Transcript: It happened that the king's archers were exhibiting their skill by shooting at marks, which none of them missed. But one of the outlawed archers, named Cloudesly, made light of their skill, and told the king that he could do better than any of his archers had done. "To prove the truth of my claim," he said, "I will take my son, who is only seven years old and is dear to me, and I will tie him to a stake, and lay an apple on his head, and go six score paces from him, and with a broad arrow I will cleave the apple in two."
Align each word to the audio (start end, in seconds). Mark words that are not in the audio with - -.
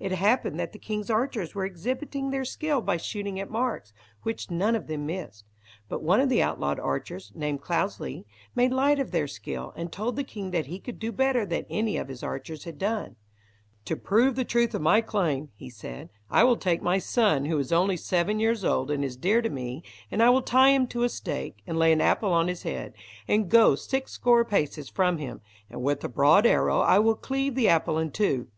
It 0.00 0.10
happened 0.10 0.58
that 0.58 0.72
the 0.72 0.80
king's 0.80 1.10
archers 1.10 1.54
were 1.54 1.64
exhibiting 1.64 2.30
their 2.30 2.44
skill 2.44 2.80
by 2.82 2.96
shooting 2.96 3.38
at 3.38 3.48
marks, 3.48 3.92
which 4.24 4.50
none 4.50 4.74
of 4.74 4.88
them 4.88 5.06
missed. 5.06 5.44
But 5.88 6.02
one 6.02 6.18
of 6.20 6.28
the 6.28 6.42
outlawed 6.42 6.80
archers, 6.80 7.30
named 7.36 7.60
Cloudesly, 7.62 8.26
made 8.56 8.72
light 8.72 8.98
of 8.98 9.12
their 9.12 9.28
skill, 9.28 9.72
and 9.76 9.92
told 9.92 10.16
the 10.16 10.24
king 10.24 10.50
that 10.50 10.66
he 10.66 10.80
could 10.80 10.98
do 10.98 11.12
better 11.12 11.46
than 11.46 11.66
any 11.70 11.96
of 11.98 12.08
his 12.08 12.20
archers 12.24 12.64
had 12.64 12.78
done. 12.78 13.14
"To 13.84 13.94
prove 13.94 14.34
the 14.34 14.44
truth 14.44 14.74
of 14.74 14.82
my 14.82 15.00
claim," 15.00 15.50
he 15.54 15.70
said, 15.70 16.10
"I 16.28 16.42
will 16.42 16.56
take 16.56 16.82
my 16.82 16.98
son, 16.98 17.44
who 17.44 17.56
is 17.60 17.70
only 17.70 17.96
seven 17.96 18.40
years 18.40 18.64
old 18.64 18.90
and 18.90 19.04
is 19.04 19.16
dear 19.16 19.40
to 19.40 19.50
me, 19.50 19.84
and 20.10 20.20
I 20.20 20.30
will 20.30 20.42
tie 20.42 20.70
him 20.70 20.88
to 20.88 21.04
a 21.04 21.08
stake, 21.08 21.62
and 21.64 21.78
lay 21.78 21.92
an 21.92 22.00
apple 22.00 22.32
on 22.32 22.48
his 22.48 22.64
head, 22.64 22.92
and 23.28 23.48
go 23.48 23.76
six 23.76 24.10
score 24.10 24.44
paces 24.44 24.88
from 24.88 25.18
him, 25.18 25.40
and 25.70 25.80
with 25.80 26.02
a 26.02 26.08
broad 26.08 26.44
arrow 26.44 26.80
I 26.80 26.98
will 26.98 27.14
cleave 27.14 27.54
the 27.54 27.68
apple 27.68 27.98
in 27.98 28.10
two." 28.10 28.48